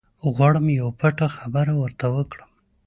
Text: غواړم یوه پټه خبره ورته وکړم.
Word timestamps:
غواړم 0.33 0.65
یوه 0.79 0.91
پټه 0.99 1.27
خبره 1.35 1.73
ورته 1.81 2.05
وکړم. 2.15 2.49